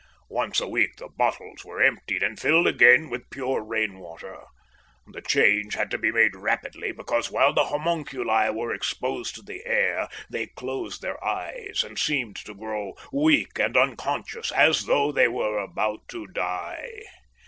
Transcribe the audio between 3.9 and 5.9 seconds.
water. The change